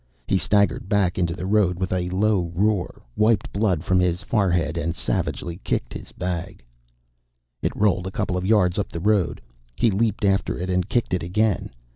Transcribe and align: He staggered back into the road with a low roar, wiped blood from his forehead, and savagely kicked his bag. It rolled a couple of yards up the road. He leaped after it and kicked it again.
He 0.27 0.39
staggered 0.39 0.89
back 0.89 1.19
into 1.19 1.35
the 1.35 1.45
road 1.45 1.77
with 1.77 1.93
a 1.93 2.09
low 2.09 2.51
roar, 2.55 3.03
wiped 3.15 3.53
blood 3.53 3.83
from 3.83 3.99
his 3.99 4.23
forehead, 4.23 4.75
and 4.75 4.95
savagely 4.95 5.57
kicked 5.63 5.93
his 5.93 6.11
bag. 6.11 6.63
It 7.61 7.75
rolled 7.75 8.07
a 8.07 8.11
couple 8.11 8.35
of 8.35 8.43
yards 8.43 8.79
up 8.79 8.89
the 8.91 8.99
road. 8.99 9.41
He 9.75 9.91
leaped 9.91 10.25
after 10.25 10.57
it 10.57 10.71
and 10.71 10.89
kicked 10.89 11.13
it 11.13 11.21
again. 11.21 11.69